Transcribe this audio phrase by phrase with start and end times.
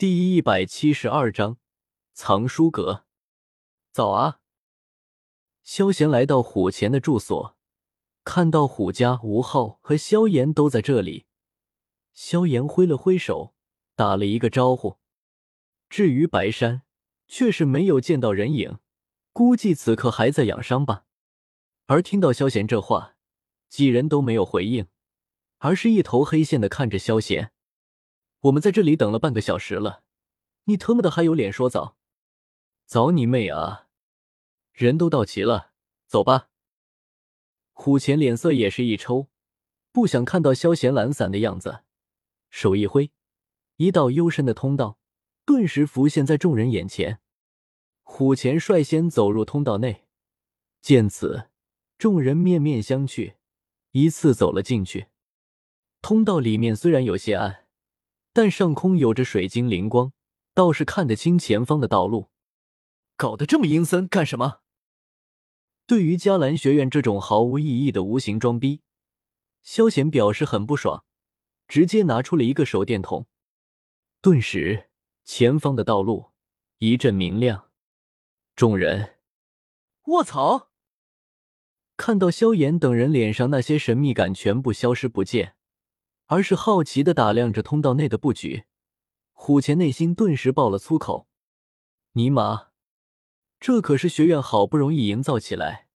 [0.00, 1.58] 第一百七十二章
[2.14, 3.04] 藏书阁。
[3.92, 4.40] 早啊！
[5.62, 7.54] 萧贤来到虎前的住所，
[8.24, 11.26] 看到虎家吴昊和萧炎都在这里，
[12.14, 13.54] 萧炎挥了挥手，
[13.94, 14.96] 打了一个招呼。
[15.90, 16.80] 至于白山，
[17.28, 18.78] 却是没有见到人影，
[19.34, 21.04] 估计此刻还在养伤吧。
[21.84, 23.16] 而听到萧贤这话，
[23.68, 24.86] 几人都没有回应，
[25.58, 27.52] 而是一头黑线的看着萧贤。
[28.40, 30.02] 我们在这里等了半个小时了，
[30.64, 31.96] 你特么的还有脸说早？
[32.86, 33.88] 早你妹啊！
[34.72, 35.72] 人都到齐了，
[36.06, 36.48] 走吧。
[37.72, 39.28] 虎钳脸色也是一抽，
[39.92, 41.84] 不想看到萧贤懒散的样子，
[42.48, 43.12] 手一挥，
[43.76, 44.98] 一道幽深的通道
[45.44, 47.20] 顿时浮现在众人眼前。
[48.02, 50.06] 虎钳率先走入通道内，
[50.80, 51.50] 见此，
[51.98, 53.34] 众人面面相觑，
[53.90, 55.08] 依次走了进去。
[56.00, 57.66] 通道里面虽然有些暗。
[58.32, 60.12] 但上空有着水晶灵光，
[60.54, 62.30] 倒是看得清前方的道路。
[63.16, 64.60] 搞得这么阴森干什么？
[65.86, 68.82] 对于迦兰学院这种毫无意义的无形装逼，
[69.62, 71.04] 萧贤表示很不爽，
[71.66, 73.26] 直接拿出了一个手电筒。
[74.20, 74.90] 顿时，
[75.24, 76.30] 前方的道路
[76.78, 77.70] 一阵明亮。
[78.54, 79.16] 众人，
[80.04, 80.70] 卧槽！
[81.96, 85.56] 看到萧炎等人脸上那些神秘感全部消失不见。
[86.30, 88.62] 而是好奇的打量着通道内的布局，
[89.32, 91.26] 虎钳内心顿时爆了粗口
[92.14, 92.68] ：“尼玛，
[93.58, 95.88] 这可是学院好不容易营造起来，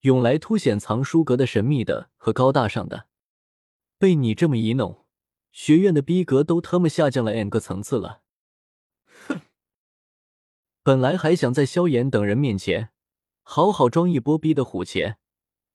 [0.00, 3.06] 用来凸显藏书阁的神秘的和高大上的，
[3.98, 5.06] 被你这么一弄，
[5.52, 8.20] 学院的逼格都他妈下降了 n 个层次了。”
[9.26, 9.40] 哼！
[10.82, 12.90] 本来还想在萧炎等人面前
[13.42, 15.16] 好好装一波逼的虎钳，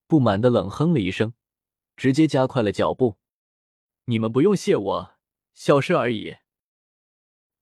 [0.06, 1.34] 不满的冷哼了一声，
[1.96, 3.18] 直接加快了脚步。
[4.10, 5.16] 你们不用谢我，
[5.54, 6.38] 小事而已。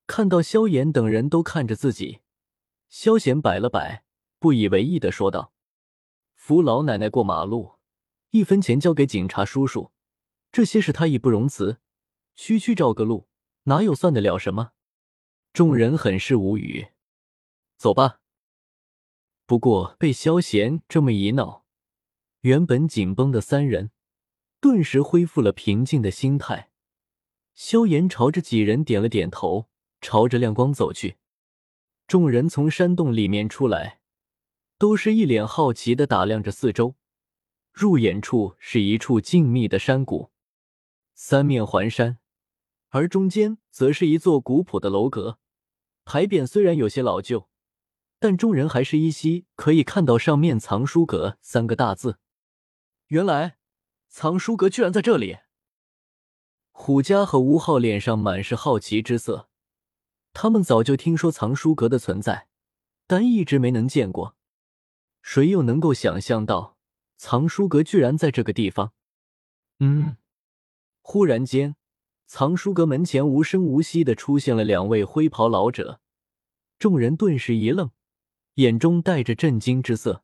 [0.06, 2.22] 看到萧炎等人都看着自己，
[2.88, 4.06] 萧炎摆了摆，
[4.38, 5.54] 不以为意的说道
[6.36, 7.80] ：“扶老奶奶过马路，
[8.30, 9.92] 一分钱交给警察叔叔，
[10.52, 11.80] 这些事他义不容辞。
[12.36, 13.28] 区区照个路，
[13.64, 14.74] 哪有算得了什么？”
[15.52, 16.90] 众人很是无语。
[17.76, 18.20] 走吧。
[19.48, 21.66] 不过被萧贤这么一闹，
[22.42, 23.90] 原本紧绷的三人。
[24.66, 26.72] 顿时恢复了平静的心态，
[27.54, 29.70] 萧炎朝着几人点了点头，
[30.02, 31.18] 朝着亮光走去。
[32.08, 34.00] 众人从山洞里面出来，
[34.80, 36.96] 都是一脸好奇的打量着四周。
[37.72, 40.32] 入眼处是一处静谧的山谷，
[41.14, 42.18] 三面环山，
[42.90, 45.38] 而中间则是一座古朴的楼阁。
[46.06, 47.48] 牌匾虽然有些老旧，
[48.18, 52.18] 但众人还是依稀可以看到上面“藏书阁”三个大字。
[53.10, 53.58] 原来。
[54.18, 55.40] 藏书阁居然在这里！
[56.72, 59.50] 虎家和吴昊脸上满是好奇之色。
[60.32, 62.48] 他们早就听说藏书阁的存在，
[63.08, 64.38] 但一直没能见过。
[65.22, 66.78] 谁又能够想象到
[67.18, 68.94] 藏书阁居然在这个地方？
[69.80, 70.16] 嗯。
[71.02, 71.76] 忽然间，
[72.26, 76.00] 藏书阁门前无声无息的出现了两位灰袍老者，
[76.80, 77.92] 众人顿时一愣，
[78.54, 80.24] 眼中带着震惊之色。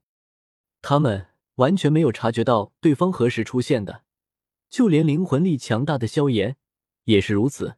[0.81, 1.30] 他们。
[1.61, 4.03] 完全没有察觉到对方何时出现的，
[4.67, 6.57] 就连灵魂力强大的萧炎
[7.03, 7.77] 也是如此。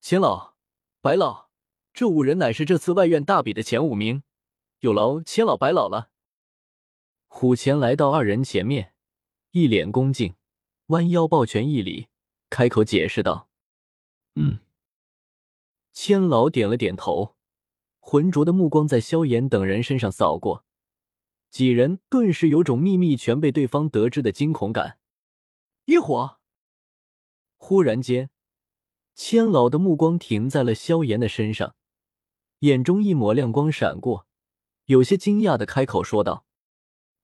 [0.00, 0.54] 千老、
[1.00, 1.48] 白老，
[1.94, 4.24] 这五人乃是这次外院大比的前五名，
[4.80, 6.10] 有劳千老、白老了。
[7.28, 8.94] 虎钳来到二人前面，
[9.52, 10.34] 一脸恭敬，
[10.86, 12.08] 弯腰抱拳一礼，
[12.50, 13.48] 开口解释道
[14.34, 14.58] ：“嗯。”
[15.94, 17.36] 千老点了点头，
[18.00, 20.64] 浑浊的目光在萧炎等人身上扫过。
[21.50, 24.98] 几人顿时有种秘密全被对方得知的惊恐感。
[25.86, 26.38] 一火！
[27.56, 28.30] 忽然间，
[29.14, 31.74] 千老的目光停在了萧炎的身上，
[32.60, 34.26] 眼中一抹亮光闪过，
[34.84, 36.46] 有些惊讶的开口说道：“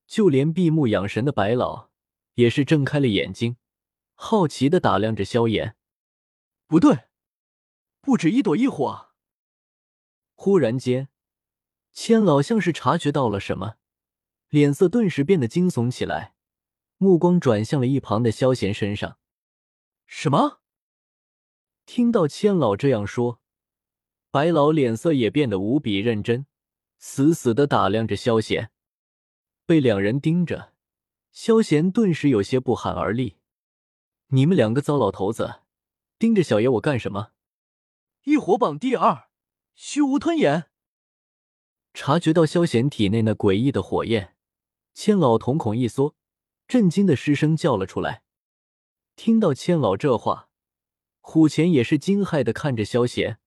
[0.08, 1.90] 就连闭目养神的白老
[2.34, 3.58] 也是睁开了眼睛，
[4.14, 5.76] 好奇的打量着萧炎。
[6.66, 7.04] 不对，
[8.00, 9.10] 不止一朵异火。”
[10.34, 11.08] 忽然间，
[11.92, 13.76] 千老像是察觉到了什么。
[14.48, 16.34] 脸色顿时变得惊悚起来，
[16.98, 19.18] 目光转向了一旁的萧贤身上。
[20.06, 20.60] 什么？
[21.86, 23.40] 听到千老这样说，
[24.30, 26.46] 白老脸色也变得无比认真，
[26.98, 28.70] 死死的打量着萧贤。
[29.66, 30.72] 被两人盯着，
[31.32, 33.38] 萧贤顿时有些不寒而栗
[34.28, 35.62] ：“你们两个糟老头子，
[36.18, 37.32] 盯着小爷我干什么？”
[38.24, 39.28] 异火榜第二，
[39.74, 40.66] 虚无吞炎。
[41.92, 44.33] 察觉到萧贤体内那诡异的火焰。
[44.94, 46.14] 千老瞳孔一缩，
[46.68, 48.22] 震惊的失声叫了出来。
[49.16, 50.48] 听到千老这话，
[51.20, 53.38] 虎钳也是惊骇的看着萧贤，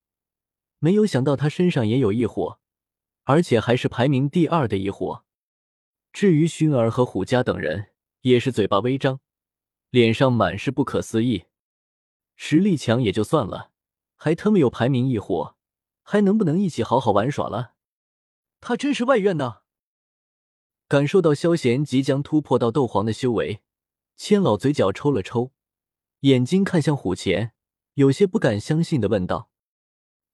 [0.79, 2.59] 没有想到他身上也有异火，
[3.23, 5.23] 而且还是排名第二的异火。
[6.11, 7.91] 至于熏儿和虎家等人，
[8.21, 9.21] 也是嘴巴微张，
[9.89, 11.45] 脸上满是不可思议。
[12.35, 13.71] 实力强也就算了，
[14.15, 15.55] 还他妈有排名异火，
[16.03, 17.73] 还能不能一起好好玩耍了？
[18.59, 19.61] 他真是外院呢！
[20.87, 23.61] 感受到萧贤即将突破到斗皇的修为，
[24.15, 25.51] 千老嘴角抽了抽，
[26.21, 27.51] 眼睛看向虎钳，
[27.95, 29.49] 有些不敢相信的问道：“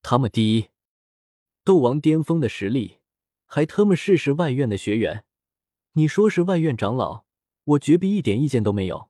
[0.03, 0.69] 他们第一，
[1.63, 2.99] 斗王巅峰的实力，
[3.45, 5.25] 还他妈是是外院的学员？
[5.93, 7.25] 你说是外院长老，
[7.63, 9.09] 我绝逼一点意见都没有。”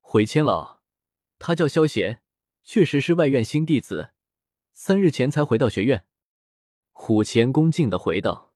[0.00, 0.80] 回千老，
[1.38, 2.20] 他叫萧贤，
[2.64, 4.10] 确实是外院新弟子，
[4.74, 6.04] 三日前才回到学院。
[6.92, 8.52] 虎钳恭敬的回道：“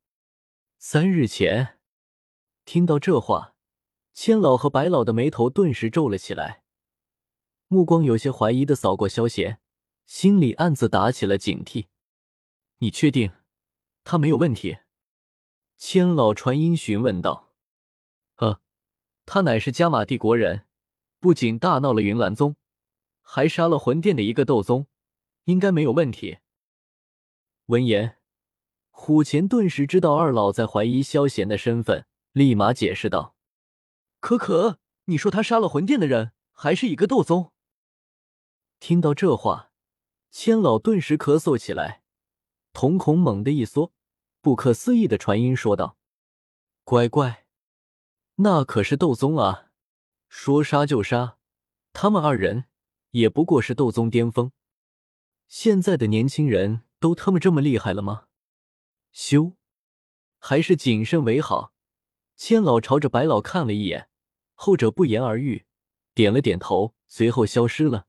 [0.76, 1.73] 三日前。”
[2.64, 3.54] 听到这话，
[4.14, 6.62] 千老和白老的眉头顿时皱了起来，
[7.68, 9.60] 目光有些怀疑的扫过萧贤，
[10.06, 11.86] 心里暗自打起了警惕。
[12.78, 13.32] 你确定
[14.02, 14.78] 他没有问题？
[15.76, 17.52] 千老传音询问道。
[18.36, 18.60] 呃，
[19.26, 20.66] 他乃是加玛帝国人，
[21.20, 22.56] 不仅大闹了云岚宗，
[23.20, 24.86] 还杀了魂殿的一个斗宗，
[25.44, 26.38] 应该没有问题。
[27.66, 28.18] 闻言，
[28.90, 32.06] 虎钳顿时知道二老在怀疑萧贤的身份。
[32.34, 33.36] 立马解释道
[34.18, 37.52] ：“可可，你说他杀了魂殿的人，还是一个斗宗？”
[38.80, 39.70] 听到这话，
[40.32, 42.02] 千老顿时咳嗽起来，
[42.72, 43.92] 瞳孔猛地一缩，
[44.40, 45.96] 不可思议的传音说道
[46.82, 47.46] ：“乖乖，
[48.34, 49.70] 那可是斗宗啊！
[50.28, 51.38] 说杀就杀，
[51.92, 52.64] 他们二人
[53.10, 54.50] 也不过是斗宗巅峰。
[55.46, 58.26] 现在的年轻人都他妈这么厉害了吗？
[59.12, 59.52] 修，
[60.40, 61.70] 还是谨慎为好。”
[62.36, 64.08] 千老朝着白老看了一眼，
[64.54, 65.66] 后者不言而喻，
[66.14, 68.06] 点了点头，随后消失了。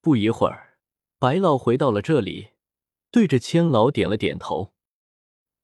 [0.00, 0.78] 不一会儿，
[1.18, 2.50] 白老回到了这里，
[3.10, 4.74] 对着千老点了点头。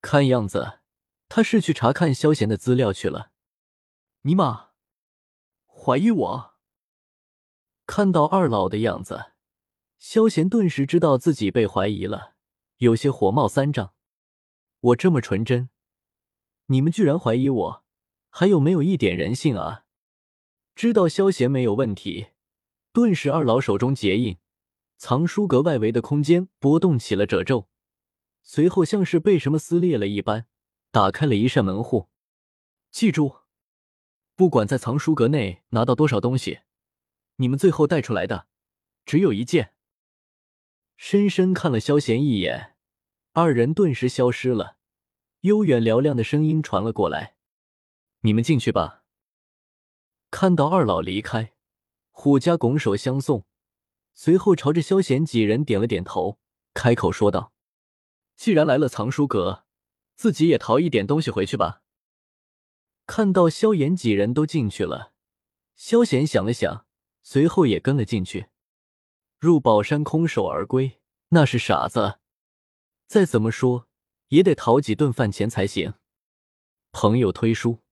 [0.01, 0.81] 看样子，
[1.29, 3.31] 他是去查看萧贤的资料去了。
[4.23, 4.71] 尼玛，
[5.67, 6.55] 怀疑我？
[7.87, 9.33] 看到二老的样子，
[9.99, 12.35] 萧贤顿时知道自己被怀疑了，
[12.79, 13.95] 有些火冒三丈。
[14.81, 15.69] 我这么纯真。
[16.67, 17.85] 你们居然怀疑我，
[18.31, 19.85] 还有没有一点人性啊？
[20.75, 22.29] 知道萧贤没有问题，
[22.93, 24.39] 顿时二老手中结印，
[24.97, 27.69] 藏书阁外围的空间波动起了褶皱，
[28.43, 30.47] 随后像是被什么撕裂了一般，
[30.91, 32.09] 打开了一扇门户。
[32.91, 33.37] 记住，
[34.35, 36.61] 不管在藏书阁内拿到多少东西，
[37.37, 38.47] 你们最后带出来的
[39.05, 39.75] 只有一件。
[40.97, 42.77] 深深看了萧贤一眼，
[43.33, 44.77] 二人顿时消失了。
[45.45, 47.37] 悠远嘹亮的声音传了过来
[48.21, 49.05] ：“你们进去吧。”
[50.33, 51.53] 看到二老离开，
[52.13, 53.45] 虎家拱手相送，
[54.15, 56.39] 随后朝着萧贤几人点了点头，
[56.73, 57.53] 开口说道
[58.37, 59.67] ：“既然来了藏书阁，
[60.17, 61.83] 自己也淘一点东西回去吧。”
[63.07, 65.13] 看到萧炎几人都进去了，
[65.77, 66.87] 萧贤想了想，
[67.23, 68.47] 随后也跟了进去。
[69.39, 72.19] 入宝山空手而归，那是傻子。
[73.07, 73.89] 再怎么说。
[74.35, 75.95] 也得讨几顿饭钱才行。
[76.91, 77.85] 朋友推书，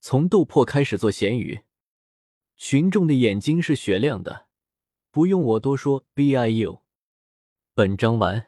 [0.00, 1.62] 从斗破开始做咸鱼，
[2.56, 4.46] 群众的眼睛是雪亮的，
[5.10, 6.06] 不用我多说。
[6.14, 6.82] B I U，
[7.74, 8.47] 本章完。